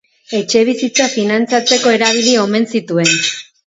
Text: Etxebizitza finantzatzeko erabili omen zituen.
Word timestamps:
Etxebizitza 0.37 1.07
finantzatzeko 1.15 1.93
erabili 1.99 2.33
omen 2.47 2.67
zituen. 2.77 3.13